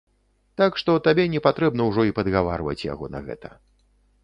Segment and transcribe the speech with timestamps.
[0.61, 3.49] Так што табе не патрэбна ўжо і падгаварваць яго на гэта.